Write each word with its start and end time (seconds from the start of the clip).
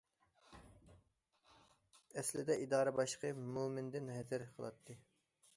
ئەسلىدە 2.21 2.57
ئىدارە 2.63 2.97
باشلىقى 3.01 3.33
مۆمىندىن 3.59 4.11
ھەزەر 4.19 4.51
قىلاتتى. 4.57 4.99